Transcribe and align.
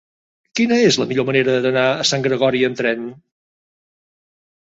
Quina 0.59 0.77
és 0.85 0.95
la 1.01 1.05
millor 1.09 1.25
manera 1.27 1.57
d'anar 1.65 1.83
a 1.99 2.07
Sant 2.11 2.25
Gregori 2.27 2.63
amb 2.69 2.79
tren? 2.79 3.03